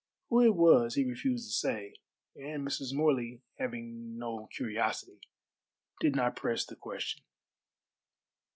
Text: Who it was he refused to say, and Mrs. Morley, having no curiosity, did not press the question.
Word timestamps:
Who 0.31 0.41
it 0.41 0.55
was 0.55 0.95
he 0.95 1.05
refused 1.07 1.47
to 1.47 1.53
say, 1.53 1.93
and 2.35 2.67
Mrs. 2.67 2.91
Morley, 2.91 3.43
having 3.59 4.17
no 4.17 4.47
curiosity, 4.47 5.19
did 5.99 6.15
not 6.15 6.35
press 6.35 6.65
the 6.65 6.75
question. 6.75 7.23